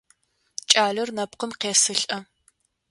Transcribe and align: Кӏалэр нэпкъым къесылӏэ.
Кӏалэр 0.71 1.09
нэпкъым 1.15 1.51
къесылӏэ. 1.61 2.17